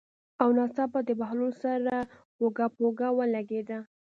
او 0.41 0.47
ناڅاپه 0.57 0.99
د 1.07 1.09
بهلول 1.19 1.51
سره 1.63 1.95
اوږه 2.41 2.67
په 2.73 2.79
اوږه 2.85 3.09
ولګېده. 3.17 3.79